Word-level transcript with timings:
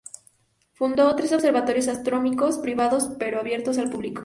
Fundó 0.73 1.15
tres 1.15 1.31
observatorios 1.31 1.87
astronómicos 1.87 2.57
privados, 2.57 3.11
pero 3.19 3.39
abiertos 3.39 3.77
al 3.77 3.91
público. 3.91 4.19